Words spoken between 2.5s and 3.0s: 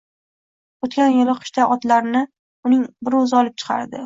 uning